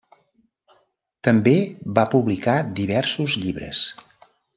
També 1.27 1.53
va 1.99 2.05
publicar 2.13 2.55
diversos 2.81 3.37
llibres. 3.43 3.83